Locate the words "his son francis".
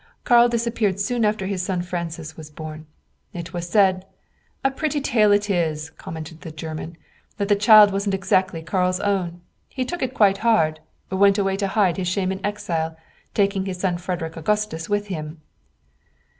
1.45-2.35